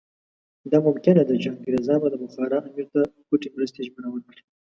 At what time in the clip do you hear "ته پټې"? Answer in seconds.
2.93-3.47